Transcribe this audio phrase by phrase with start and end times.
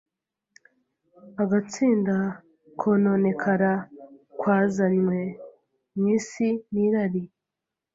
[1.43, 2.17] agatsinda
[2.79, 3.73] kononekara
[4.39, 5.19] kwazanywe
[5.95, 7.23] mu isi n’irari.